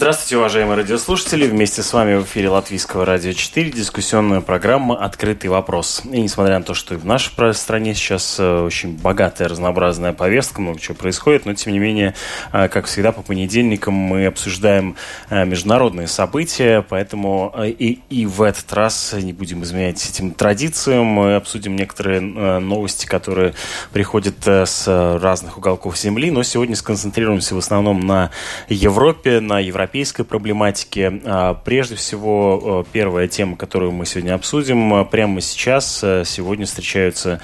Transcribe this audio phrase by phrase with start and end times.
[0.00, 1.46] Здравствуйте, уважаемые радиослушатели.
[1.46, 6.00] Вместе с вами в эфире Латвийского радио 4 дискуссионная программа «Открытый вопрос».
[6.10, 10.62] И несмотря на то, что и в нашей стране сейчас э, очень богатая, разнообразная повестка,
[10.62, 12.14] много чего происходит, но тем не менее,
[12.50, 14.96] э, как всегда, по понедельникам мы обсуждаем
[15.28, 21.04] э, международные события, поэтому и, и в этот раз не будем изменять этим традициям.
[21.04, 23.52] Мы обсудим некоторые новости, которые
[23.92, 24.86] приходят с
[25.20, 28.30] разных уголков Земли, но сегодня сконцентрируемся в основном на
[28.70, 31.20] Европе, на европейском европейской проблематики.
[31.24, 34.94] А, прежде всего, э, первая тема, которую мы сегодня обсудим.
[34.94, 37.40] Э, прямо сейчас, э, сегодня встречаются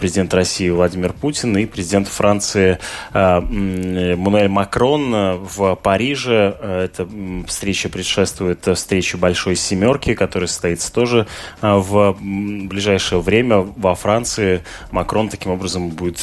[0.00, 2.78] президент России Владимир Путин и президент Франции
[3.12, 6.56] Мануэль Макрон в Париже.
[6.62, 7.06] Эта
[7.46, 11.26] встреча предшествует встрече Большой Семерки, которая состоится тоже
[11.60, 14.62] в ближайшее время во Франции.
[14.90, 16.18] Макрон таким образом будет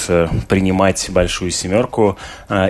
[0.48, 2.18] принимать Большую Семерку.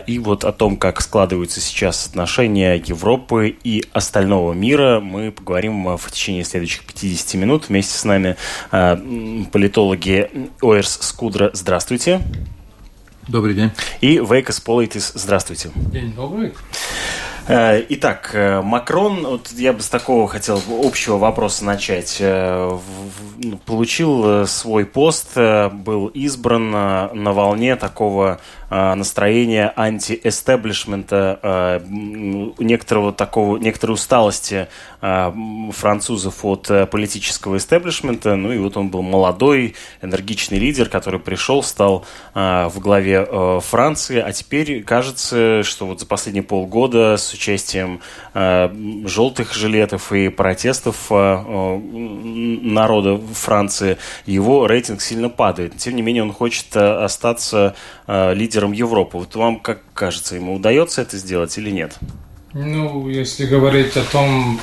[0.08, 5.00] И вот о том, как складываются сейчас отношения Европы и остального мира.
[5.00, 7.70] Мы поговорим в течение следующих 50 минут.
[7.70, 8.36] Вместе с нами
[8.72, 8.98] э,
[9.52, 10.30] политологи
[10.62, 11.52] Оэрс Скудра.
[11.54, 12.22] Здравствуйте.
[13.28, 13.72] Добрый день.
[14.02, 15.14] И Вейкас Политис.
[15.16, 15.72] Здравствуйте.
[15.76, 16.54] День добрый.
[17.48, 22.18] Э, итак, э, Макрон, вот я бы с такого хотел общего вопроса начать.
[22.20, 31.82] Ну, получил свой пост, был избран на волне такого Э, настроение анти-эстеблишмента, э,
[32.58, 34.70] некоторого такого, некоторой усталости
[35.02, 35.32] э,
[35.74, 38.38] французов от политического эстеблишмента.
[38.38, 44.32] Ну и вот он был молодой, энергичный лидер, который пришел, стал в главе Франции, а
[44.32, 48.00] теперь кажется, что вот за последние полгода с участием
[48.34, 51.12] желтых жилетов и протестов
[52.72, 55.78] народа Франции его рейтинг сильно падает.
[55.78, 57.76] Тем не менее, он хочет остаться
[58.08, 59.18] лидером лидером Европы.
[59.18, 61.98] Вот вам как кажется, ему удается это сделать или нет?
[62.54, 64.60] Ну, если говорить о том,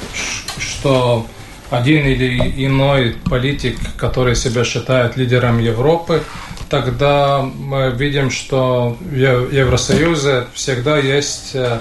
[0.59, 1.27] что
[1.71, 6.23] один или иной политик, который себя считает лидером Европы,
[6.71, 11.79] тогда мы видим, что в Евросоюзе всегда есть э,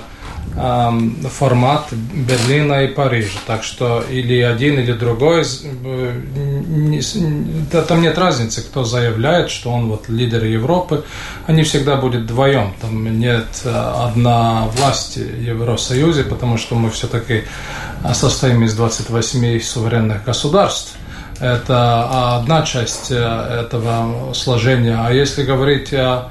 [0.58, 3.40] формат Берлина и Парижа.
[3.46, 5.46] Так что или один, или другой,
[5.84, 7.02] не,
[7.72, 11.04] там нет разницы, кто заявляет, что он вот лидер Европы.
[11.46, 12.74] Они всегда будут вдвоем.
[12.82, 17.44] Там нет э, одна власти в Евросоюзе, потому что мы все-таки
[18.14, 20.96] состоим из 28 суверенных государств.
[21.40, 24.98] Это одна часть э, этого сложения.
[25.00, 26.30] А если говорить о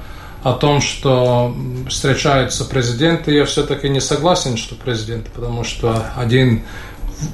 [0.49, 1.55] о том, что
[1.89, 6.63] встречаются президенты, я все-таки не согласен, что президенты, потому что один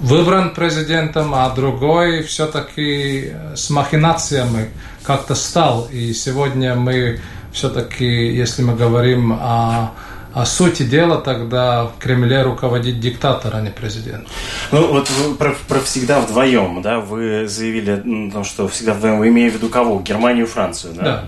[0.02, 4.72] выбран президентом, а другой все-таки с махинациями
[5.04, 5.88] как-то стал.
[5.92, 7.20] И сегодня мы
[7.52, 9.92] все-таки, если мы говорим о
[10.34, 14.28] а сути дела тогда в Кремле руководить диктатор, а не президент.
[14.72, 19.58] Ну, вот про, про всегда вдвоем, да, вы заявили, ну, что всегда вдвоем, вы имеете
[19.58, 20.00] в виду кого?
[20.02, 21.04] Германию, Францию, да?
[21.04, 21.26] Да.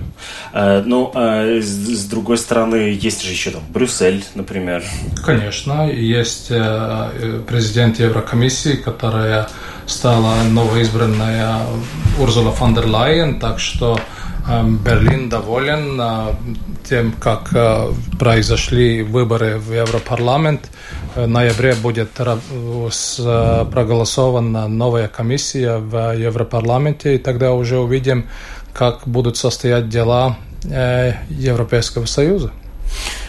[0.53, 4.83] А, ну, а с, с другой стороны, есть же еще там Брюссель, например.
[5.23, 9.47] Конечно, есть э, президент Еврокомиссии, которая
[9.85, 11.59] стала новоизбранная
[12.19, 13.99] Урзула фон дер Лайен, так что
[14.47, 16.35] Берлин доволен э,
[16.83, 20.69] тем, как э, произошли выборы в Европарламент.
[21.15, 28.27] В ноябре будет э, проголосована новая комиссия в Европарламенте, и тогда уже увидим,
[28.71, 30.37] как будут состоять дела
[31.29, 32.51] Европейского Союза.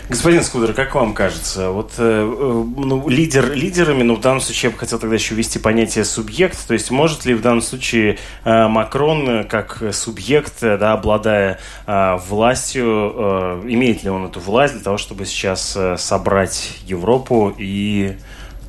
[0.09, 4.69] Господин Скудер, как вам кажется, вот э, э, ну, лидер лидерами, ну, в данном случае
[4.71, 8.19] я бы хотел тогда еще ввести понятие субъект, то есть может ли в данном случае
[8.45, 15.27] э, Макрон как субъект, да, обладая властью, имеет ли он эту власть для того, чтобы
[15.27, 18.17] сейчас собрать Европу и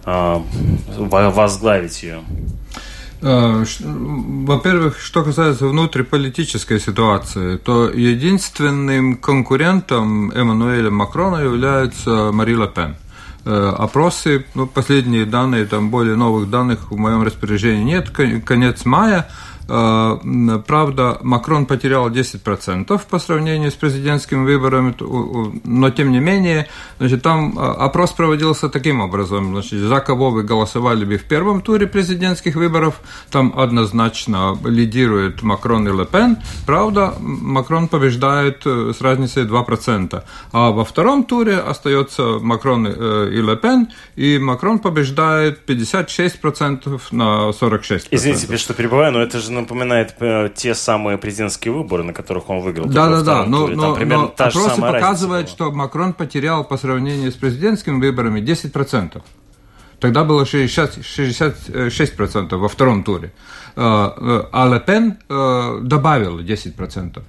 [0.06, 2.22] возглавить ее?
[3.22, 12.96] Э, во-первых, что касается внутриполитической ситуации, то единственным конкурентом Эммануэля Макрона является Мари Ле Пен.
[13.46, 19.28] Э, опросы, ну, последние данные, там более новых данных в моем распоряжении нет, конец мая,
[19.68, 24.96] Правда, Макрон потерял 10% по сравнению с президентскими выборами,
[25.66, 26.68] но тем не менее,
[27.00, 29.52] значит, там опрос проводился таким образом.
[29.52, 35.88] Значит, за кого вы голосовали бы в первом туре президентских выборов, там однозначно лидирует Макрон
[35.88, 36.38] и Ле Пен.
[36.66, 40.24] Правда, Макрон побеждает с разницей 2%.
[40.52, 48.08] А во втором туре остается Макрон и Ле Пен, и Макрон побеждает 56% на 46%.
[48.12, 52.62] Извините, что перебываю, но это же напоминает э, те самые президентские выборы, на которых он
[52.62, 52.88] выиграл.
[52.88, 53.46] Да, да, да.
[53.46, 59.22] Но, но, но опросы показывают, что Макрон потерял по сравнению с президентскими выборами 10%.
[60.00, 63.34] Тогда было 60, 66% во втором туре.
[63.76, 65.18] Э, э, а Ле Пен
[65.88, 67.22] добавил 10%.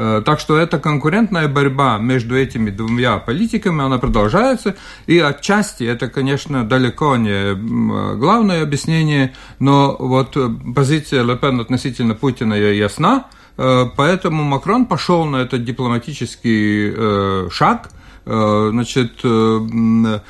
[0.00, 4.76] Э, так что эта конкурентная борьба между этими двумя политиками, она продолжается,
[5.08, 10.36] и отчасти это, конечно, далеко не главное объяснение, но вот
[10.72, 17.90] позиция Ле Пен относительно Путина ясна, э, поэтому Макрон пошел на этот дипломатический э, шаг,
[18.24, 20.22] значит, что,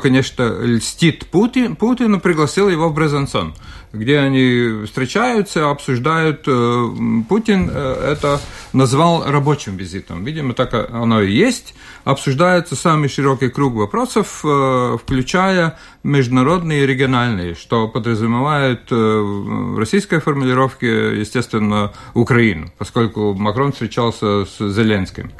[0.00, 3.52] конечно, льстит Путин, Путину, пригласил его в Брезансон
[3.92, 6.44] где они встречаются, обсуждают.
[6.46, 6.88] Э,
[7.28, 8.40] Путин э, это
[8.72, 10.24] назвал рабочим визитом.
[10.24, 11.74] Видимо, так оно и есть.
[12.04, 21.18] Обсуждается самый широкий круг вопросов, э, включая международные и региональные, что подразумевает в российской формулировке,
[21.18, 25.32] естественно, Украину, поскольку Макрон встречался с Зеленским.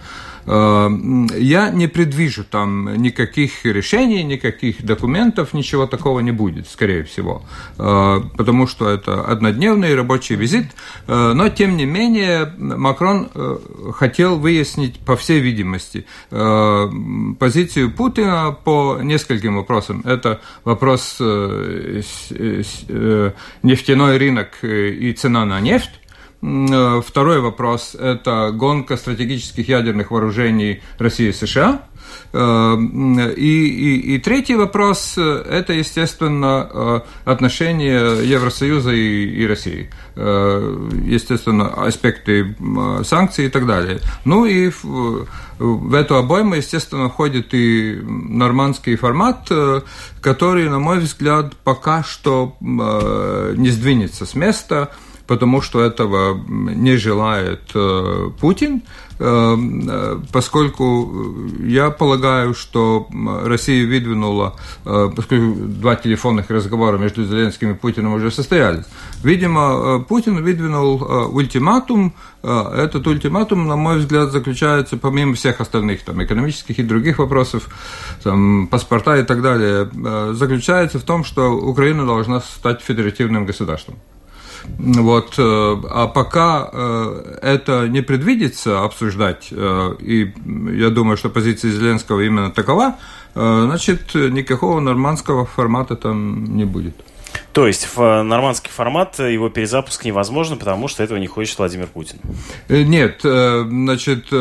[0.46, 0.88] Э,
[1.36, 7.42] я не предвижу там никаких решений, никаких документов, ничего такого не будет, скорее всего,
[7.78, 10.66] э, потому что это однодневный рабочий визит,
[11.06, 13.28] э, но тем не менее Макрон
[13.94, 20.02] хотел выяснить, по всей видимости, позицию Путина по нескольким вопросам.
[20.04, 21.16] Это вопрос
[23.62, 25.90] нефтяной рынок и цена на нефть,
[27.04, 31.82] второй вопрос– это гонка стратегических ядерных вооружений России и США.
[32.32, 32.76] Э,
[33.36, 39.90] и, и, и третий вопрос– это, естественно, э, отношения Евросоюза и, и России.
[40.14, 42.56] Естественно, аспекты
[43.04, 44.00] санкций и так далее.
[44.24, 45.26] Ну и в,
[45.58, 49.50] в эту обойму, естественно, входит и нормандский формат,
[50.22, 54.90] который, на мой взгляд, пока что не сдвинется с места–
[55.26, 58.82] потому что этого не желает э, Путин,
[59.18, 59.56] э,
[59.88, 63.08] э, поскольку я полагаю, что
[63.44, 68.84] Россия выдвинула, поскольку два телефонных разговора между Зеленским и Путиным уже состоялись,
[69.22, 71.02] видимо, Путин выдвинул
[71.32, 72.12] ультиматум.
[72.42, 77.68] Этот ультиматум, на мой взгляд, заключается, помимо всех остальных там, экономических и других вопросов,
[78.22, 79.90] там, паспорта и так далее,
[80.34, 83.96] заключается в том, что Украина должна стать федеративным государством.
[84.78, 85.34] Вот.
[85.38, 90.32] Э, а пока э, это не предвидится обсуждать, э, и
[90.72, 92.96] я думаю, что позиция Зеленского именно такова,
[93.34, 96.94] значит, никакого нормандского формата там не будет.
[97.52, 102.18] То есть в нормандский формат его перезапуск невозможно, потому что этого не хочет Владимир Путин.
[102.70, 104.32] Нет, значит,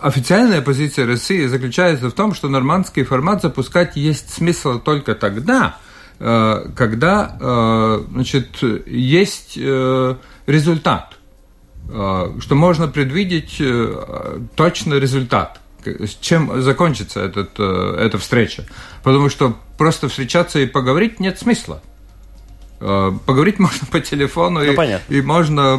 [0.00, 5.76] официальная позиция России заключается в том, что нормандский формат запускать есть смысл только тогда,
[6.18, 10.14] когда э, значит, есть э,
[10.46, 11.18] результат,
[11.86, 13.60] что можно предвидеть
[14.54, 18.64] точно результат, с чем закончится этот, эта встреча.
[19.02, 21.82] Потому что просто встречаться и поговорить нет смысла.
[23.26, 25.74] Поговорить можно по телефону ну, и, и можно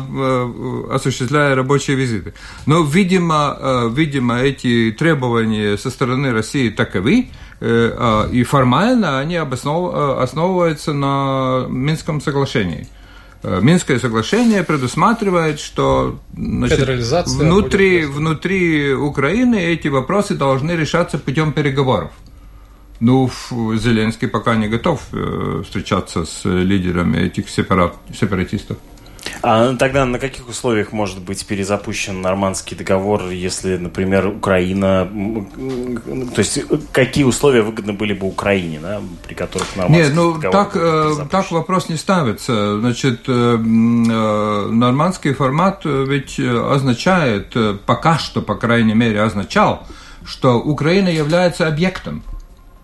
[0.92, 2.34] осуществляя рабочие визиты.
[2.66, 7.30] Но, видимо, видимо, эти требования со стороны России таковы,
[7.62, 12.88] Э, а, и формально они э, основываются на Минском соглашении.
[13.44, 16.80] Э, Минское соглашение предусматривает, что значит,
[17.28, 22.12] внутри, внутри Украины эти вопросы должны решаться путем переговоров.
[23.00, 23.30] Ну,
[23.76, 25.02] Зеленский пока не готов
[25.64, 28.78] встречаться с лидерами этих сепарат, сепаратистов.
[29.42, 35.10] А тогда на каких условиях может быть перезапущен нормандский договор, если, например, Украина...
[36.36, 36.62] То есть
[36.92, 41.52] какие условия выгодны были бы Украине, да, при которых нормандский Нет, ну так, э, так
[41.52, 42.80] вопрос не ставится.
[42.80, 49.86] Значит, э, э, нормандский формат ведь означает, пока что, по крайней мере, означал,
[50.26, 52.24] что Украина является объектом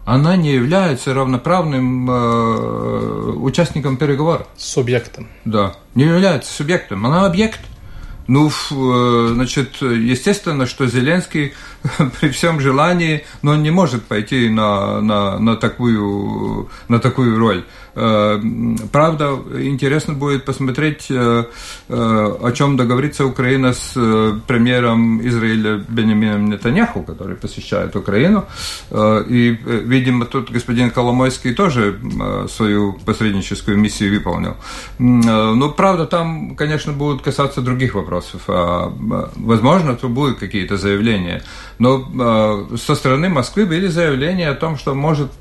[0.05, 4.47] она не является равноправным э, участником переговоров.
[4.57, 5.27] Субъектом.
[5.45, 7.59] Да, не является субъектом, она объект.
[8.27, 11.53] Ну, э, значит, естественно, что Зеленский
[12.19, 17.65] при всем желании, но он не может пойти на, на, на, такую, на такую роль.
[17.93, 23.93] Правда, интересно будет посмотреть, о чем договорится Украина с
[24.47, 28.45] премьером Израиля Бенемином Нетаньяху, который посещает Украину.
[28.91, 31.99] И, видимо, тут господин Коломойский тоже
[32.49, 34.55] свою посредническую миссию выполнил.
[34.99, 38.43] Но, правда, там, конечно, будут касаться других вопросов.
[38.47, 38.93] А,
[39.35, 41.43] возможно, то будут какие-то заявления.
[41.79, 45.31] Но со стороны Москвы были заявления о том, что может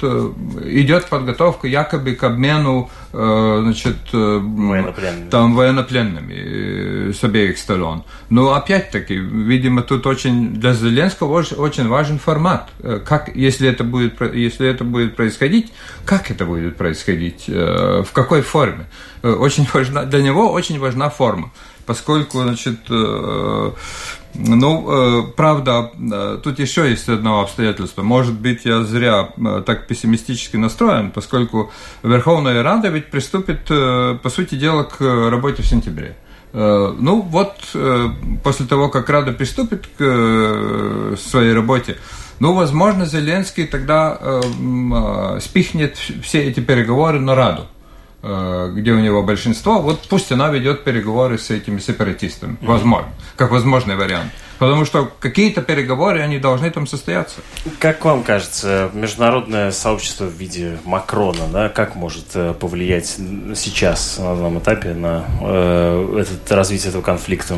[0.64, 5.30] идет подготовка якобы к обмену значит, военнопленными.
[5.30, 8.04] там военнопленными с обеих сторон.
[8.28, 12.70] Но опять-таки, видимо, тут очень для Зеленского очень важен формат.
[13.04, 15.72] Как, если это будет, если это будет происходить,
[16.04, 18.86] как это будет происходить, в какой форме.
[19.22, 21.50] Очень важна, для него очень важна форма
[21.90, 23.70] поскольку, значит, э,
[24.34, 28.02] ну, э, правда, э, тут еще есть одно обстоятельство.
[28.02, 29.30] Может быть, я зря
[29.66, 31.70] так пессимистически настроен, поскольку
[32.02, 36.16] Верховная Рада ведь приступит, по сути дела, к работе в сентябре.
[36.52, 37.54] Ну, вот
[38.42, 41.96] после того, как Рада приступит к своей работе,
[42.40, 44.40] ну, возможно, Зеленский тогда
[45.40, 47.66] спихнет все эти переговоры на Раду.
[48.22, 53.50] Э, где у него большинство, вот пусть она ведет переговоры с этими сепаратистами, возможно, как
[53.50, 54.30] возможный вариант.
[54.60, 57.40] Потому что какие-то переговоры, они должны там состояться.
[57.78, 63.16] Как вам кажется, международное сообщество в виде Макрона, да, как может э, повлиять
[63.56, 67.56] сейчас на данном этапе на э, этот, развитие этого конфликта?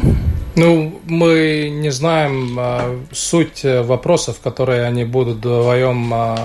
[0.54, 6.37] Ну, мы не знаем э, суть вопросов, которые они будут вдвоем э,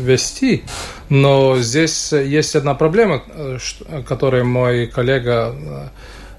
[0.00, 0.64] вести,
[1.10, 3.58] но здесь есть одна проблема, э,
[4.06, 5.88] которую мой коллега Э,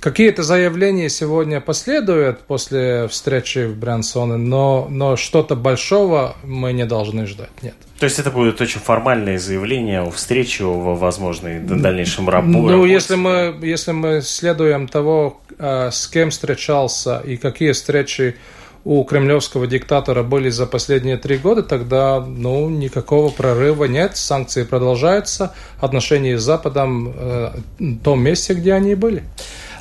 [0.00, 7.26] Какие-то заявления сегодня последуют после встречи в Брянсоне, но, но что-то большого мы не должны
[7.26, 7.74] ждать, нет.
[7.98, 12.74] То есть это будет очень формальное заявление о встрече, о возможной дальнейшем работе?
[12.74, 18.36] Ну, если мы, если мы следуем того, э, с кем встречался и какие встречи
[18.84, 25.54] у кремлевского диктатора были за последние три года, тогда ну, никакого прорыва нет, санкции продолжаются,
[25.78, 29.24] отношения с Западом э, в том месте, где они были.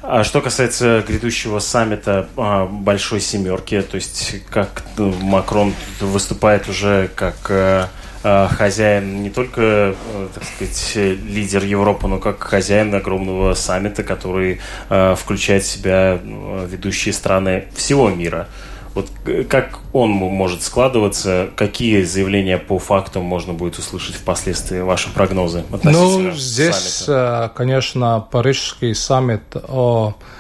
[0.01, 7.10] А что касается грядущего саммита а, Большой Семерки, то есть как ну, Макрон выступает уже
[7.15, 7.86] как э,
[8.24, 14.62] э, хозяин, не только, э, так сказать, лидер Европы, но как хозяин огромного саммита, который
[14.88, 16.18] включает в себя
[16.68, 18.48] ведущие страны всего мира.
[19.00, 25.63] Вот как он может складываться, какие заявления по фактам можно будет услышать впоследствии, ваши прогнозы
[25.72, 27.51] относительно Ну, здесь, саммита?
[27.56, 30.38] конечно, Парижский саммит о э,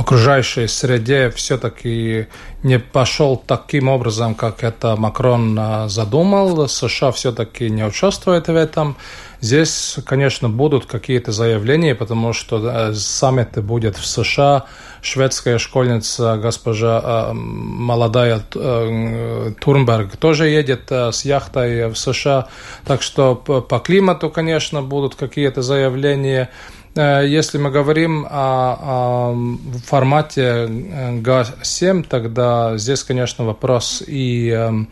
[0.00, 2.28] окружающей среде все-таки
[2.62, 6.68] не пошел таким образом, как это Макрон э, задумал.
[6.68, 8.96] США все-таки не участвует в этом.
[9.40, 14.64] Здесь, конечно, будут какие-то заявления, потому что саммит будет в США
[15.04, 22.48] шведская школьница, госпожа э, молодая э, Турнберг, тоже едет э, с яхтой в США.
[22.86, 26.50] Так что по климату, конечно, будут какие-то заявления.
[26.96, 34.84] Если мы говорим о, о формате ГА-7, тогда здесь, конечно, вопрос и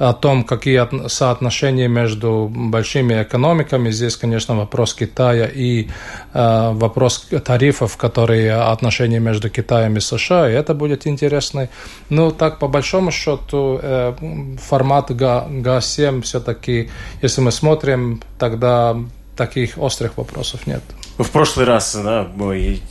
[0.00, 3.90] о том, какие соотношения между большими экономиками.
[3.90, 5.88] Здесь, конечно, вопрос Китая и
[6.32, 11.68] э, вопрос тарифов, которые отношения между Китаем и США, и это будет интересно.
[12.08, 14.14] Ну, так, по большому счету, э,
[14.58, 16.88] формат ГА-7 все-таки,
[17.20, 18.96] если мы смотрим, тогда
[19.36, 20.82] таких острых вопросов нет.
[21.20, 22.26] В прошлый раз, да,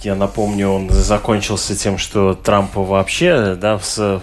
[0.03, 4.21] я напомню, он закончился тем, что Трамп вообще да, с,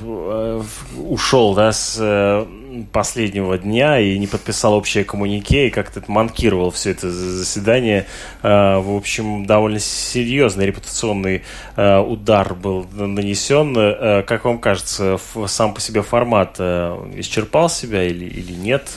[0.96, 2.46] ушел да, с
[2.92, 8.06] последнего дня и не подписал общее коммунике, и как-то манкировал все это заседание.
[8.44, 11.42] Э, в общем, довольно серьезный репутационный
[11.74, 13.74] э, удар был нанесен.
[13.76, 18.88] Э, как вам кажется, сам по себе формат исчерпал себя или, или нет?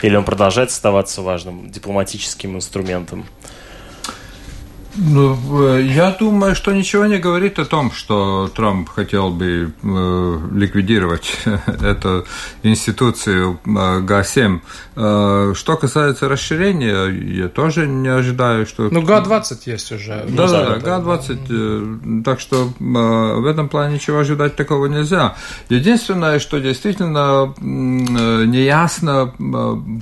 [0.00, 3.26] Или он продолжает оставаться важным дипломатическим инструментом?
[4.94, 10.38] Ну, э, я думаю, что ничего не говорит о том, что Трамп хотел бы э,
[10.52, 12.26] ликвидировать эту
[12.62, 14.60] институцию э, Га-7.
[14.94, 18.88] Э, что касается расширения, я тоже не ожидаю, что...
[18.90, 20.26] Ну, Га-20 есть уже.
[20.28, 22.20] Да, да, да, Га-20.
[22.20, 22.82] Э, так что э,
[23.40, 25.36] в этом плане ничего ожидать такого нельзя.
[25.70, 29.32] Единственное, что действительно неясно,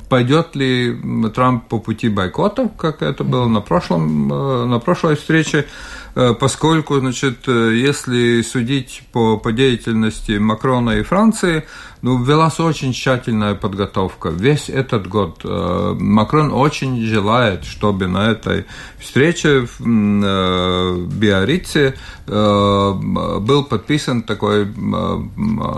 [0.08, 0.98] пойдет ли
[1.32, 5.66] Трамп по пути бойкота, как это было на прошлом, на прошлой встрече,
[6.14, 11.64] э, поскольку, значит, э, если судить по, по деятельности Макрона и Франции,
[12.02, 14.30] ну, велась очень тщательная подготовка.
[14.30, 18.64] Весь этот год э, Макрон очень желает, чтобы на этой
[18.98, 21.94] встрече в э, Биорице
[22.26, 22.92] э,
[23.40, 24.68] был подписан такой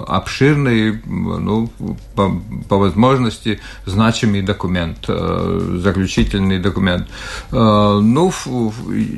[0.06, 1.70] обширный, ну,
[2.14, 7.08] по, по возможности, значимый документ, заключительный документ.
[7.50, 8.32] Ну,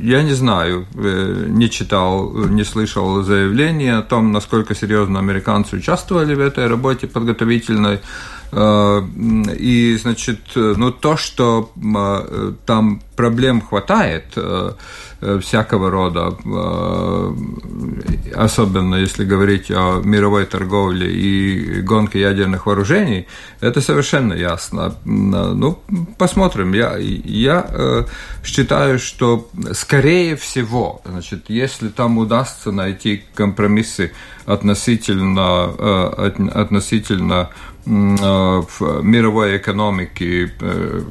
[0.01, 6.39] я не знаю, не читал, не слышал заявления о том, насколько серьезно американцы участвовали в
[6.39, 7.99] этой работе, работе подготовительной.
[8.51, 9.01] Э,
[9.57, 14.71] и, значит, ну, то, что э, там проблем хватает э,
[15.41, 16.35] всякого рода,
[18.35, 23.25] особенно если говорить о мировой торговле и гонке ядерных вооружений,
[23.59, 24.93] это совершенно ясно.
[25.05, 25.79] Ну,
[26.19, 26.73] посмотрим.
[26.73, 28.05] Я, я
[28.43, 34.11] считаю, что скорее всего, значит, если там удастся найти компромиссы
[34.45, 35.63] относительно,
[36.53, 37.49] относительно
[37.85, 41.01] в мировой экономике, э,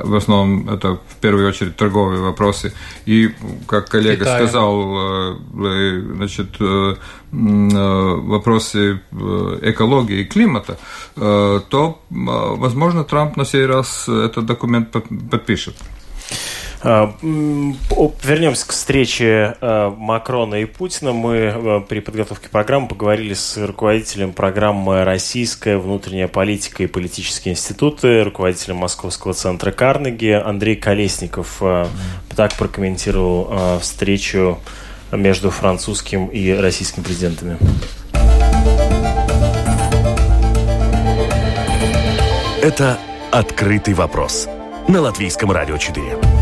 [0.00, 2.72] в основном это в первую очередь торговые вопросы.
[3.06, 3.30] И,
[3.66, 4.36] как коллега Китая.
[4.36, 6.60] сказал, э, э, значит,
[7.30, 9.00] вопросы
[9.62, 10.76] экологии и климата,
[11.14, 14.94] то, возможно, Трамп на сей раз этот документ
[15.30, 15.74] подпишет.
[16.84, 21.12] А, вернемся к встрече а, Макрона и Путина.
[21.12, 28.24] Мы а, при подготовке программы поговорили с руководителем программы «Российская внутренняя политика и политические институты»,
[28.24, 31.62] руководителем Московского центра Карнеги Андрей Колесников.
[32.34, 34.58] Так прокомментировал встречу
[35.12, 37.58] между французским и российским президентами.
[42.62, 42.98] Это
[43.30, 44.48] «Открытый вопрос»
[44.88, 46.41] на Латвийском радио 4.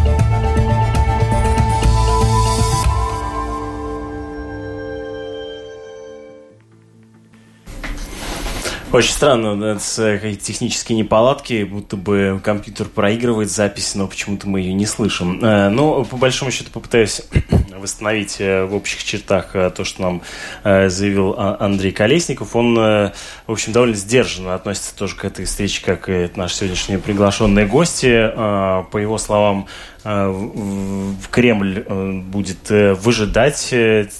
[8.92, 14.72] Очень странно, это какие-то технические неполадки, будто бы компьютер проигрывает запись, но почему-то мы ее
[14.72, 15.38] не слышим.
[15.44, 17.22] Э, но по большому счету попытаюсь
[17.78, 20.22] восстановить э, в общих чертах э, то, что нам
[20.64, 22.56] заявил а, Андрей Колесников.
[22.56, 23.12] Он, в
[23.46, 28.30] общем, довольно сдержанно относится тоже к этой встрече, как и наши сегодняшние приглашенные гости.
[28.34, 29.68] По его словам,
[30.02, 33.74] в Кремль э, будет э, выжидать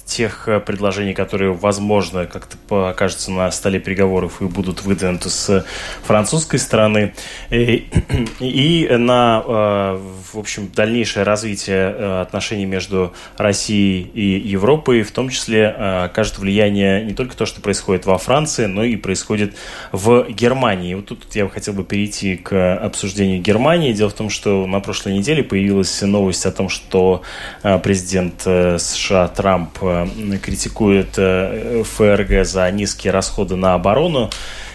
[0.05, 5.65] тех предложений, которые, возможно, как-то окажутся на столе переговоров и будут выдвинуты с
[6.03, 7.13] французской стороны.
[7.49, 7.89] И,
[8.39, 16.37] и на, в общем, дальнейшее развитие отношений между Россией и Европой, в том числе, окажет
[16.37, 19.55] влияние не только то, что происходит во Франции, но и происходит
[19.91, 20.93] в Германии.
[20.93, 23.93] Вот тут я хотел бы перейти к обсуждению Германии.
[23.93, 27.21] Дело в том, что на прошлой неделе появилась появилась новость о том, что
[27.63, 30.07] э, президент э, США Трамп э,
[30.43, 34.29] критикует ФРГ за низкие расходы на оборону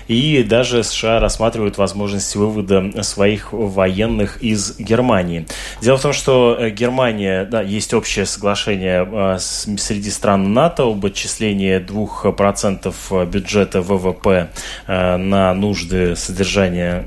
[0.08, 5.46] и даже США рассматривают возможность вывода своих военных из Германии.
[5.80, 13.26] Дело в том, что Германия, да, есть общее соглашение среди стран НАТО об отчислении 2%
[13.26, 14.50] бюджета ВВП
[14.86, 17.06] на нужды содержания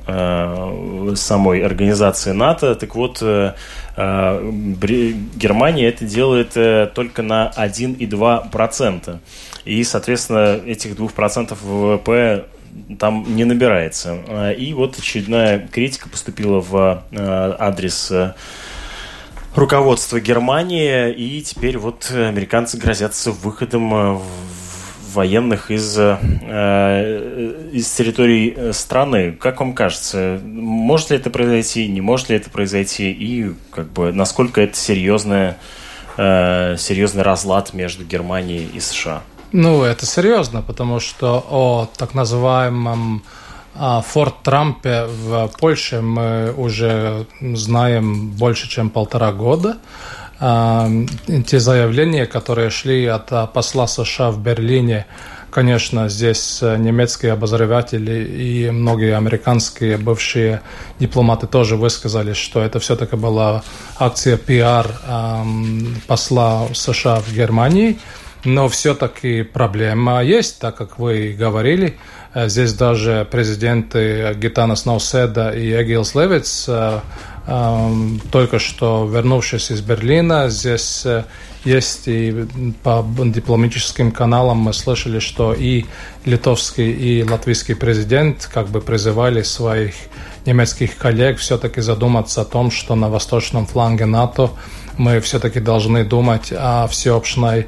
[1.15, 2.75] самой организации НАТО.
[2.75, 3.23] Так вот,
[3.99, 9.19] Германия это делает э, только на 1,2%.
[9.65, 12.45] И, соответственно, этих 2% ВВП
[12.99, 14.17] там не набирается.
[14.27, 18.33] А, и вот очередная критика поступила в э, адрес э,
[19.55, 24.21] руководства Германии, и теперь вот американцы грозятся выходом
[25.13, 29.31] военных из, э, из территорий э, страны.
[29.33, 34.13] Как вам кажется, может ли это произойти, не может ли это произойти, и как бы
[34.13, 35.57] насколько это серьезная,
[36.17, 39.23] э, серьезный разлад между Германией и США?
[39.51, 43.23] Ну, это серьезно, потому что о так называемом
[43.73, 49.77] Форт Трампе в Польше мы уже знаем больше, чем полтора года.
[50.39, 55.05] Те заявления, которые шли от посла США в Берлине,
[55.51, 60.61] Конечно, здесь немецкие обозреватели и многие американские бывшие
[60.99, 63.63] дипломаты тоже высказали, что это все-таки была
[63.97, 64.87] акция пиар
[66.05, 67.99] посла США в Германии.
[68.45, 71.97] Но все-таки проблема есть, так как вы говорили.
[72.33, 76.69] Здесь даже президенты Гитанас Науседа и Эгилс Левиц
[78.31, 81.05] только что вернувшись из Берлина, здесь
[81.65, 82.47] есть и
[82.83, 85.85] по дипломатическим каналам мы слышали, что и
[86.25, 89.95] литовский, и латвийский президент как бы призывали своих
[90.45, 94.51] немецких коллег все-таки задуматься о том, что на восточном фланге НАТО
[94.97, 97.65] мы все-таки должны думать о всеобщей э,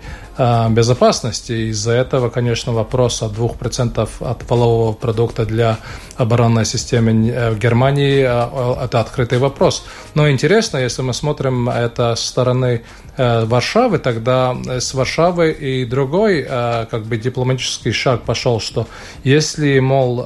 [0.69, 1.69] безопасности.
[1.69, 5.77] Из-за этого, конечно, вопрос о 2% от валового продукта для
[6.15, 9.85] оборонной системы э, Германии э,– это открытый вопрос.
[10.15, 12.81] Но интересно, если мы смотрим это с стороны
[13.17, 18.87] Варшавы, тогда с Варшавы и другой как бы дипломатический шаг пошел, что
[19.25, 20.25] если, мол,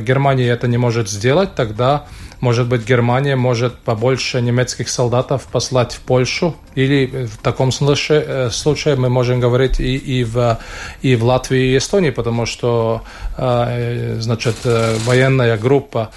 [0.00, 2.06] Германия это не может сделать, тогда
[2.40, 8.50] может быть, Германия может побольше немецких солдатов послать в Польшу, или в таком случае, э,
[8.50, 10.58] случае мы можем говорить и, и, в,
[11.02, 13.02] и в Латвии и Эстонии, потому что
[13.36, 16.10] э, значит, э, военная группа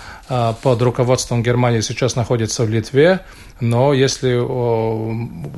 [0.64, 3.20] под руководством Германии сейчас находится в Литве,
[3.60, 4.40] но если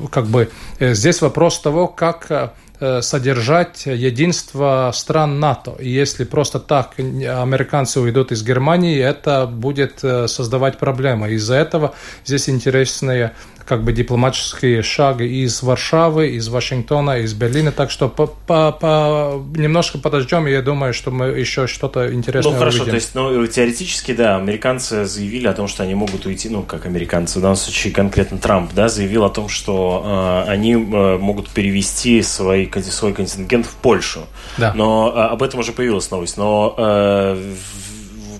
[0.10, 0.50] как бы
[0.80, 2.54] здесь вопрос того, как
[3.02, 5.76] содержать единство стран НАТО.
[5.80, 11.32] И если просто так американцы уйдут из Германии, это будет э, создавать проблемы.
[11.32, 11.94] Из-за этого
[12.26, 13.34] здесь интересные
[13.66, 17.72] как бы дипломатические шаги из Варшавы, из Вашингтона, из Берлина.
[17.72, 22.54] Так что по, по, по, немножко подождем, и я думаю, что мы еще что-то интересное
[22.54, 22.92] Ну хорошо, увидим.
[22.92, 26.86] то есть ну, теоретически, да, американцы заявили о том, что они могут уйти, ну как
[26.86, 31.50] американцы, в данном случае конкретно Трамп, да, заявил о том, что э, они э, могут
[31.50, 34.28] перевести свой, свой контингент в Польшу.
[34.58, 34.74] Да.
[34.76, 36.38] Но э, об этом уже появилась новость.
[36.38, 37.54] Но э,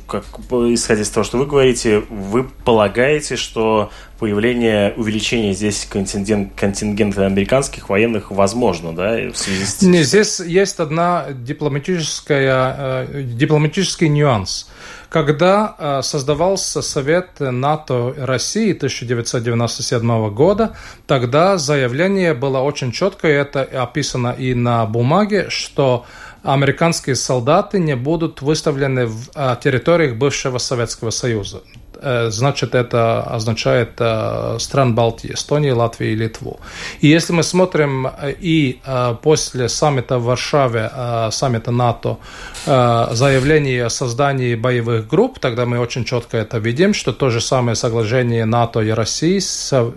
[0.08, 7.26] как, исходя из того, что вы говорите, вы полагаете, что появление, увеличение здесь контингент, контингента
[7.26, 9.82] американских военных возможно, да, в связи с...
[9.82, 14.70] Не, здесь есть одна дипломатическая, э, дипломатический нюанс.
[15.10, 20.76] Когда э, создавался Совет НАТО России 1997 года,
[21.08, 26.06] тогда заявление было очень четкое, это описано и на бумаге, что
[26.54, 31.62] американские солдаты не будут выставлены в э, территориях бывшего Советского Союза.
[32.06, 36.60] Э, значит, это означает э, стран Балтии, Эстонии, Латвии и Литву.
[37.02, 38.80] И если мы смотрим э, и
[39.24, 40.92] после саммита в Варшаве,
[41.32, 42.18] саммита НАТО,
[42.66, 47.76] заявление о создании боевых групп, тогда мы очень четко это видим, что то же самое
[47.76, 49.42] соглашение НАТО и России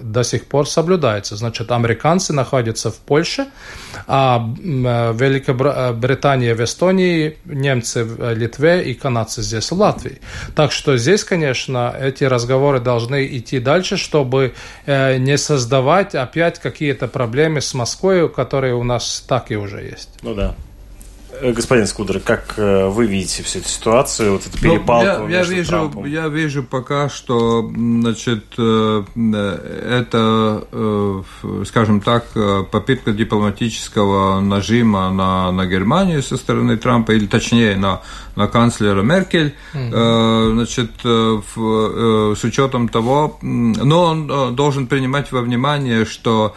[0.03, 1.37] до сих пор соблюдается.
[1.37, 3.47] Значит, американцы находятся в Польше,
[4.07, 10.21] а Великобритания в Эстонии, немцы в Литве и канадцы здесь в Латвии.
[10.55, 14.55] Так что здесь, конечно, эти разговоры должны идти дальше, чтобы
[14.87, 20.11] э, не создавать опять какие-то проблемы с Москвой, которые у нас так и уже есть.
[20.23, 20.55] Ну да.
[21.41, 25.41] Э, господин Скудер, как э, вы видите всю эту ситуацию, вот эту перепалку ну, я,
[25.41, 26.05] я вижу, Трампом?
[26.05, 28.59] Я вижу пока, что значит,
[29.15, 30.65] это,
[31.67, 32.27] скажем так,
[32.71, 38.03] попытка дипломатического нажима на, на Германию со стороны Трампа, или точнее на
[38.39, 40.53] на канцлера Меркель, mm-hmm.
[40.53, 46.55] значит, э, в, э, с учетом того, но он должен принимать во внимание, что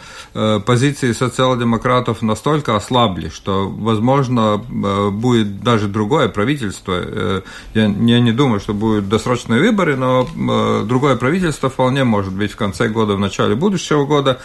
[0.64, 4.64] позиции социал-демократов настолько ослабли, что, возможно,
[5.12, 7.42] будет даже другое правительство.
[7.74, 10.28] Я, я не думаю, что будут досрочные выборы, но
[10.84, 14.40] другое правительство вполне может быть в конце года, в начале будущего года.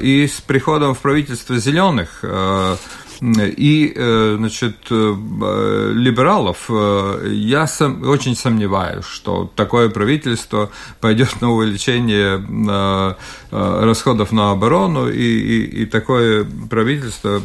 [0.00, 2.24] И с приходом в правительство зеленых
[3.22, 11.52] и, э, значит, э, либералов, э, я сам, очень сомневаюсь, что такое правительство пойдет на
[11.52, 13.14] увеличение
[13.54, 17.40] расходов на оборону, и, и, и такое правительство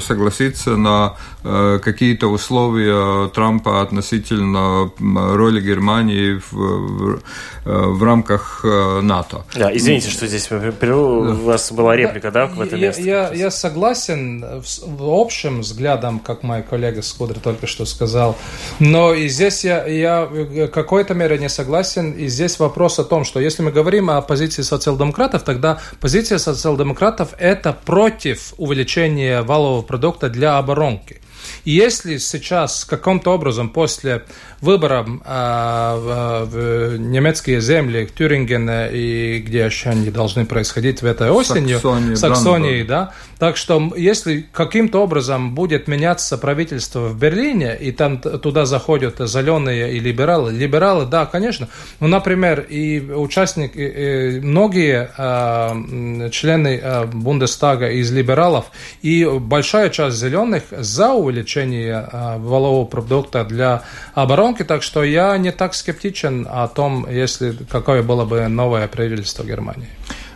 [0.00, 7.20] согласится на какие-то условия Трампа относительно роли Германии в, в,
[7.64, 9.44] в рамках НАТО.
[9.54, 13.02] Да, извините, что здесь у вас была реплика, да, в этом месте?
[13.02, 18.36] Я, я согласен в общем взглядом, как мой коллега Скудер только что сказал.
[18.78, 22.12] Но и здесь я, я в какой-то мере не согласен.
[22.12, 27.34] И здесь вопрос о том, что если мы говорим о позиции социал-демократов, тогда позиция социал-демократов–
[27.38, 31.21] это против увеличения валового продукта для оборонки.
[31.64, 34.24] Если сейчас каким-то образом после
[34.60, 41.76] выборов э, в немецкие земли, Тюринген и где еще они должны происходить в этой осенью,
[41.76, 48.18] Саксонии, Саксонии, да, так что если каким-то образом будет меняться правительство в Берлине, и там
[48.18, 51.68] туда заходят зеленые и либералы, либералы, да, конечно,
[52.00, 58.66] ну, например, и участники, и многие э, члены э, Бундестага из либералов
[59.02, 63.82] и большая часть зеленых за увеличение э, валового продукта для
[64.14, 69.44] оборонки, так что я не так скептичен о том, если какое было бы новое правительство
[69.44, 69.88] Германии.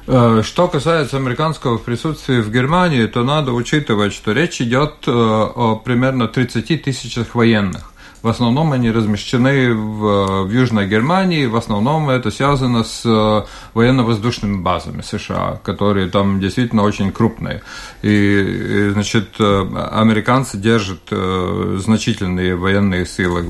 [0.06, 5.80] Э, что касается американского присутствия в Германии, то надо учитывать, что речь идет э, о
[5.84, 7.92] примерно 30 тысячах военных.
[8.22, 11.46] В основном они размещены в, в Южной Германии.
[11.46, 13.42] В основном это связано с э,
[13.74, 17.62] военно-воздушными базами США, которые там действительно очень крупные.
[18.02, 23.44] И, и значит, э, американцы держат э, значительные военные силы,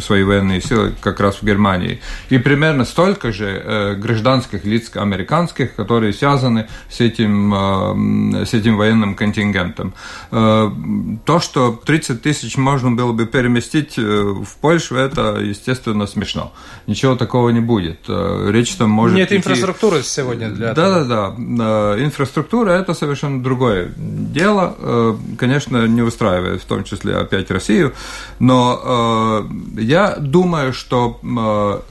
[0.00, 2.00] свои военные силы как раз в Германии.
[2.30, 9.94] И примерно столько же гражданских лиц американских, которые связаны с этим, с этим военным контингентом.
[10.30, 16.52] То, что 30 тысяч можно было бы переместить в Польшу это, естественно, смешно.
[16.86, 18.00] Ничего такого не будет.
[18.08, 19.36] Э, речь там может Нет идти...
[19.36, 21.04] инфраструктуры сегодня для да, этого.
[21.04, 22.04] Да, да, да.
[22.04, 24.74] Инфраструктура– это совершенно другое дело.
[24.78, 27.92] Э, конечно, не устраивает, в том числе опять Россию.
[28.38, 29.44] Но
[29.76, 31.20] э, я думаю, что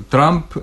[0.09, 0.55] Трамп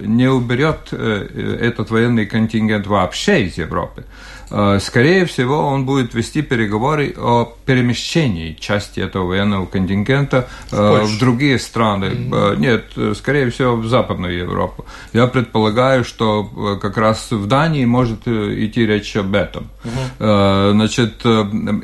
[0.00, 4.04] не уберет этот военный контингент вообще из Европы.
[4.50, 10.48] Э, скорее всего, он будет вести переговоры о перемещении части этого военного контингента
[10.90, 12.06] в, э, другие страны.
[12.06, 12.56] Mm-hmm.
[12.58, 14.84] Нет, скорее всего, в Западную Европу.
[15.12, 19.68] Я предполагаю, что как раз в Дании может идти речь об этом.
[19.84, 20.72] Mm-hmm.
[20.72, 21.24] Значит,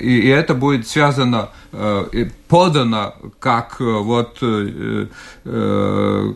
[0.01, 1.51] и, и это будет связано
[2.49, 4.39] подано как вот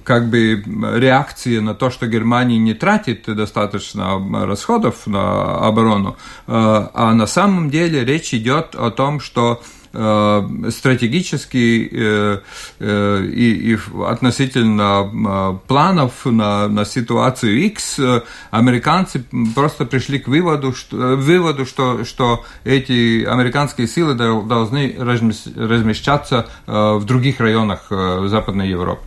[0.04, 0.64] как бы
[0.96, 8.04] реакция на то, что Германия не тратит достаточно расходов на оборону, а на самом деле
[8.04, 12.38] речь идет о том, что Э, стратегически э,
[12.78, 17.98] э, и, и относительно планов на, на ситуацию X
[18.50, 19.24] американцы
[19.54, 27.40] просто пришли к выводу, что, выводу, что, что эти американские силы должны размещаться в других
[27.40, 29.02] районах Западной Европы.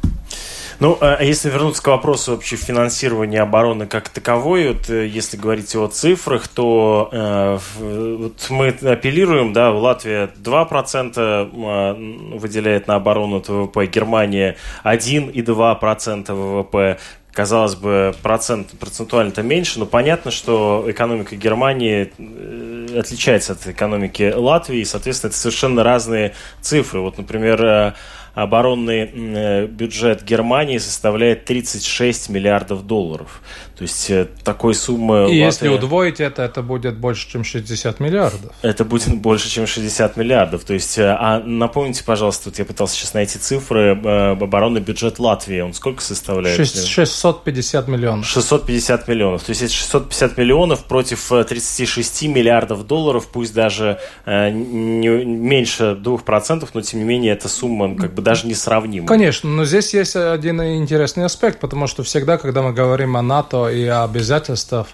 [0.83, 5.37] Ну, а, а если вернуться к вопросу вообще финансирования обороны как таковой, вот, э, если
[5.37, 13.37] говорить о цифрах, то э, вот мы апеллируем, да, Латвия 2% э, выделяет на оборону
[13.37, 16.99] от ВВП, Германия 1,2% ВВП,
[17.31, 24.79] казалось бы, процент, процентуально-то меньше, но понятно, что экономика Германии э, отличается от экономики Латвии,
[24.79, 26.99] и, соответственно, это совершенно разные цифры.
[26.99, 27.95] Вот, например,
[28.33, 33.41] оборонный э, бюджет Германии составляет 36 миллиардов долларов.
[33.83, 35.15] То есть э, такой суммы...
[35.15, 35.43] И Латвия...
[35.43, 38.53] если удвоить это, это будет больше, чем 60 миллиардов.
[38.61, 40.63] Это будет больше, чем 60 миллиардов.
[40.63, 45.59] То есть, э, а напомните, пожалуйста, вот я пытался сейчас найти цифры, оборонный бюджет Латвии,
[45.59, 46.55] он сколько составляет?
[46.55, 48.25] 6, 650 миллионов.
[48.25, 49.43] 650 миллионов.
[49.43, 56.81] То есть, это 650 миллионов против 36 миллиардов долларов, пусть даже не, меньше 2%, но
[56.81, 59.07] тем не менее эта сумма как бы даже не сравнима.
[59.07, 63.72] Конечно, но здесь есть один интересный аспект, потому что всегда, когда мы говорим о НАТО
[63.73, 64.87] и о обязательствах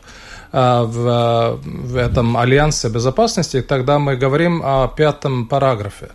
[0.52, 6.10] э, в, в этом альянсе безопасности, тогда мы говорим о пятом параграфе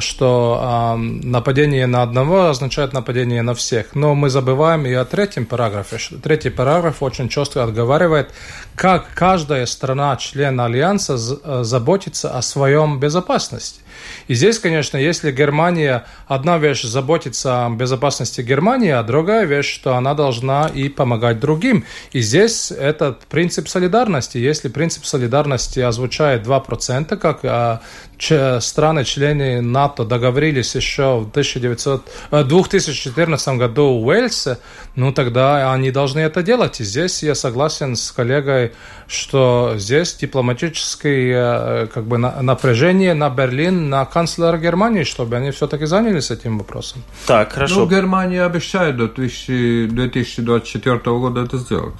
[0.00, 3.94] что э, нападение на одного означает нападение на всех.
[3.94, 5.98] Но мы забываем и о третьем параграфе.
[6.22, 8.30] Третий параграф очень четко отговаривает,
[8.74, 13.80] как каждая страна, член Альянса, э, заботится о своем безопасности.
[14.28, 19.96] И здесь, конечно, если Германия, одна вещь заботится о безопасности Германии, а другая вещь, что
[19.96, 21.84] она должна и помогать другим.
[22.12, 24.38] И здесь этот принцип солидарности.
[24.38, 27.80] Если принцип солидарности озвучает 2%, как а,
[28.18, 34.58] страны-члены НАТО договорились еще в 1900, 2014 э, году в Уэльсе,
[34.96, 36.80] ну тогда они должны это делать.
[36.80, 38.72] И здесь я согласен с коллегой,
[39.06, 45.86] что здесь дипломатическое э, как бы, напряжение на Берлин, на канцлера Германии, чтобы они все-таки
[45.86, 47.02] занялись этим вопросом.
[47.26, 47.80] Так, хорошо.
[47.80, 51.94] Ну, Германия обещает до 2024 года это сделать.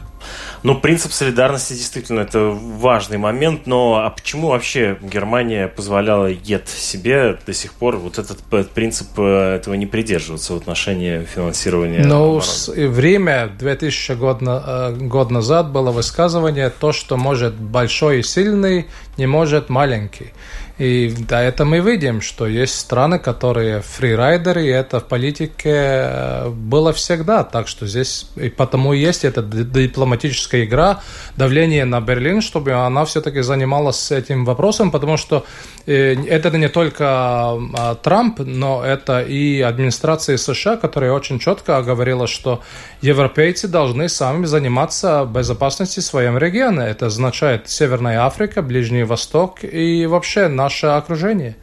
[0.62, 7.38] Ну, принцип солидарности действительно это важный момент, но а почему вообще Германия позволяла ЕД себе
[7.46, 8.38] до сих пор вот этот
[8.70, 12.02] принцип э, этого не придерживаться в отношении финансирования?
[12.04, 12.40] Ну,
[12.76, 19.26] время 2000 год, э, год назад было высказывание то, что может большой и сильный, не
[19.26, 20.32] может маленький.
[20.78, 26.48] И да, это мы видим, что есть страны, которые фрирайдеры, и это в политике э,
[26.50, 27.42] было всегда.
[27.42, 31.00] Так что здесь и потому есть эта дипломатическая игра,
[31.36, 35.44] давление на Берлин, чтобы она все-таки занималась этим вопросом, потому что
[35.86, 42.28] э, это не только а, Трамп, но это и администрация США, которая очень четко говорила,
[42.28, 42.62] что
[43.02, 46.86] европейцы должны сами заниматься безопасностью в своем регионе.
[46.86, 51.56] Это означает Северная Африка, Ближний Восток и вообще наш наше окружение.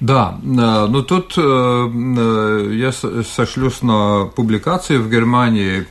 [0.00, 5.86] Да, э, ну тут э, э, я сошлюсь на публикации в Германии.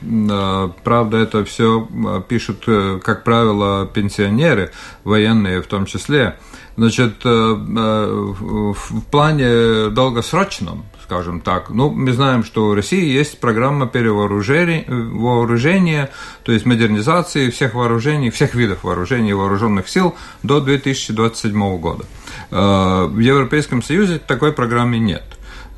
[0.84, 1.88] Правда, это все
[2.28, 2.64] пишут,
[3.02, 4.70] как правило, пенсионеры,
[5.04, 6.38] военные в том числе.
[6.76, 8.76] Значит, в
[9.10, 11.70] плане долгосрочном, скажем так.
[11.70, 16.10] Ну, мы знаем, что в России есть программа перевооружения, вооружения,
[16.42, 22.04] то есть модернизации всех вооружений, всех видов вооружений вооруженных сил до 2027 года.
[22.50, 25.22] Э, в Европейском Союзе такой программы нет.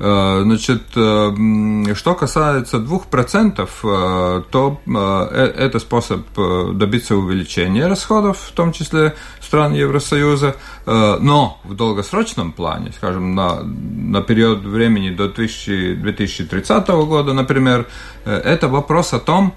[0.01, 6.21] Э, значит, э, что касается 2%, э, то это способ
[6.77, 14.21] добиться увеличения расходов, в том числе стран Евросоюза, но в долгосрочном плане, скажем, на, на
[14.21, 17.87] период времени до 2030 года, например,
[18.25, 19.53] это вопрос о том,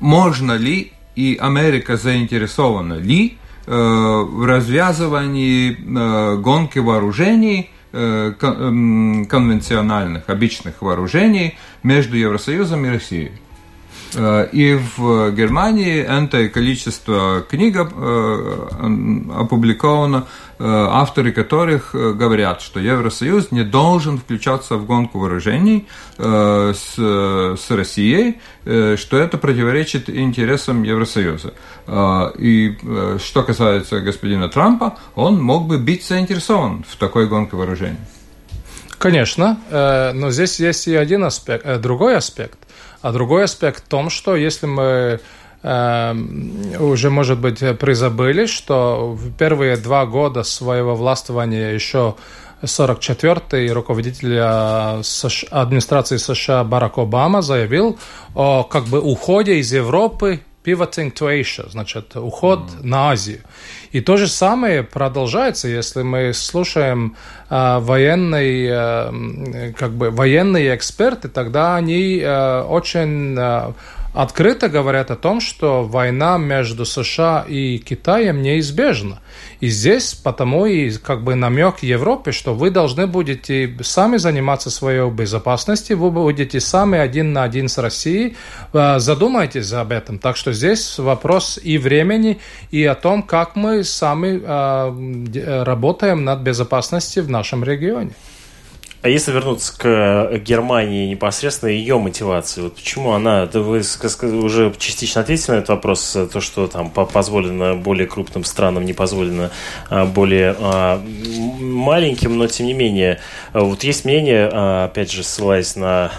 [0.00, 12.86] можно ли и Америка заинтересована ли в развязывании гонки вооружений– конвенциональных, обычных вооружений между Евросоюзом
[12.86, 13.32] и Россией.
[14.14, 18.66] Э, и в Германии это количество книг э,
[19.36, 20.26] опубликовано,
[20.60, 29.18] авторы которых говорят, что Евросоюз не должен включаться в гонку вооружений с, с Россией, что
[29.18, 31.54] это противоречит интересам Евросоюза.
[32.38, 32.76] И
[33.22, 37.98] что касается господина Трампа, он мог бы быть заинтересован в такой гонке вооружений.
[38.98, 39.58] Конечно,
[40.14, 42.58] но здесь есть и один аспект, другой аспект.
[43.00, 45.20] А другой аспект в том, что если мы
[45.62, 46.14] э,
[46.80, 52.16] уже, может быть, призабыли, что в первые два года своего властвования еще
[52.62, 57.98] 44-й руководитель администрации США Барак Обама заявил
[58.34, 62.84] о как бы уходе из Европы pivoting to Asia, значит, уход mm.
[62.84, 63.40] на Азию.
[63.92, 67.16] И то же самое продолжается, если мы слушаем
[67.48, 73.72] э, военные, э, как бы военные эксперты, тогда они э, очень э,
[74.18, 79.20] открыто говорят о том, что война между США и Китаем неизбежна.
[79.60, 85.08] И здесь потому и как бы намек Европе, что вы должны будете сами заниматься своей
[85.08, 88.36] безопасностью, вы будете сами один на один с Россией,
[88.72, 90.18] э, задумайтесь об этом.
[90.18, 92.40] Так что здесь вопрос и времени,
[92.72, 98.10] и о том, как мы сами э, работаем над безопасностью в нашем регионе.
[99.00, 105.20] А если вернуться к Германии непосредственно ее мотивации, вот почему она, да вы уже частично
[105.20, 109.52] ответили на этот вопрос, то, что там позволено более крупным странам, не позволено
[109.88, 111.00] а, более а,
[111.60, 113.20] маленьким, но тем не менее,
[113.52, 116.10] вот есть мнение, а, опять же, ссылаясь на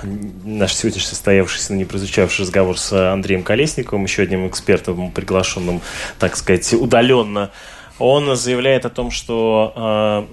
[0.46, 5.82] наш сегодня состоявшийся, не прозвучавший разговор с Андреем Колесниковым, еще одним экспертом, приглашенным,
[6.18, 7.52] так сказать, удаленно
[8.00, 10.26] он заявляет о том, что,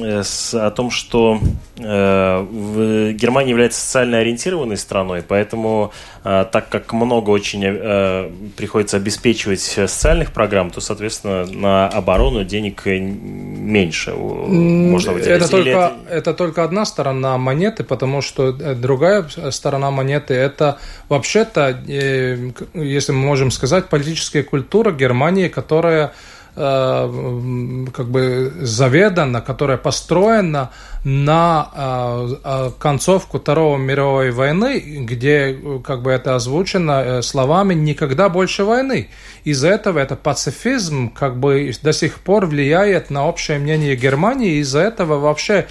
[0.00, 0.22] э,
[0.52, 1.40] о том, что
[1.78, 5.92] э, Германия является социально ориентированной страной, поэтому
[6.24, 12.84] э, так как много очень э, приходится обеспечивать социальных программ, то, соответственно, на оборону денег
[12.86, 15.42] меньше можно выделять.
[15.42, 15.96] Это только, это...
[16.10, 23.12] это только одна сторона монеты, потому что э, другая сторона монеты– это вообще-то, э, если
[23.12, 30.70] мы можем сказать, политическая культура Германии, которая Э, как бы заведана, которая построена
[31.02, 38.64] на э, э, концовку Второй мировой войны, где как бы это озвучено словами «никогда больше
[38.64, 39.08] войны».
[39.44, 44.80] Из-за этого это пацифизм как бы до сих пор влияет на общее мнение Германии, из-за
[44.80, 45.66] этого вообще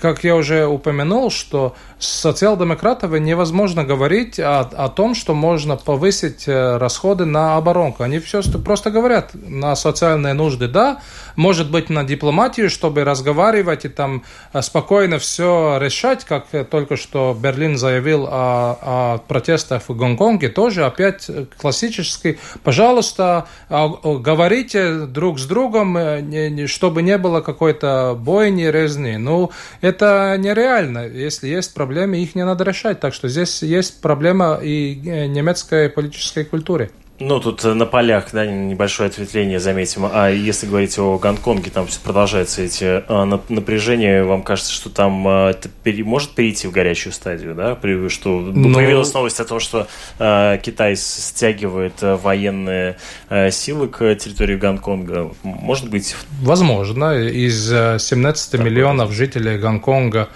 [0.00, 6.46] как я уже упомянул, что с социал-демократов невозможно говорить о, о том, что можно повысить
[6.46, 8.04] э, расходы на оборонку.
[8.04, 11.00] Они все просто говорят на социальные нужды, да,
[11.34, 14.22] может быть, на дипломатию, чтобы разговаривать и там
[14.52, 20.84] э, спокойно все решать, как только что Берлин заявил о, о протестах в Гонконге, тоже
[20.84, 21.28] опять
[21.60, 22.38] классический.
[22.62, 29.16] Пожалуйста, а, говорите друг с другом, э, чтобы не было какой-то бойни, резни.
[29.16, 31.06] Ну, это нереально.
[31.08, 33.00] Если есть проблемы, их не надо решать.
[33.00, 36.90] Так что здесь есть проблема и э, немецкой политической культуры.
[37.20, 40.08] Ну, тут на полях, да, небольшое ответвление, заметим.
[40.10, 44.22] А если говорить о Гонконге, там все продолжаются эти а, напряжения.
[44.22, 47.76] Вам кажется, что там это пере, может перейти в горячую стадию, да?
[48.08, 49.88] Что ну, появилась новость о том, что
[50.20, 55.32] а, Китай стягивает военные а, силы к территории Гонконга.
[55.42, 56.14] Может быть?
[56.40, 57.18] Возможно.
[57.18, 58.64] Из 17 Такое.
[58.64, 60.28] миллионов жителей Гонконга